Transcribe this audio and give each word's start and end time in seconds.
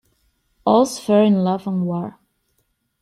All's 0.65 0.97
fair 0.97 1.21
in 1.23 1.43
love 1.43 1.67
and 1.67 1.85
war. 1.85 2.17